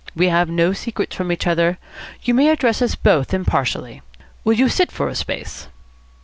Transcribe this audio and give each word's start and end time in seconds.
We 0.15 0.29
have 0.29 0.49
no 0.49 0.73
secrets 0.73 1.15
from 1.15 1.31
each 1.31 1.45
other. 1.45 1.77
You 2.23 2.33
may 2.33 2.49
address 2.49 2.81
us 2.81 2.95
both 2.95 3.35
impartially. 3.35 4.01
Will 4.43 4.53
you 4.55 4.67
sit 4.67 4.91
for 4.91 5.09
a 5.09 5.13
space?" 5.13 5.67